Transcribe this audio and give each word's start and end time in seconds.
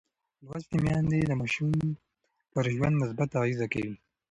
لوستې 0.45 0.77
میندې 0.83 1.19
د 1.25 1.31
ماشوم 1.41 1.73
پر 2.51 2.65
ژوند 2.75 2.95
مثبت 3.01 3.29
اغېز 3.41 3.61
کوي. 3.73 3.95